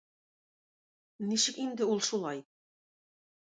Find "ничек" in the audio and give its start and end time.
1.33-1.59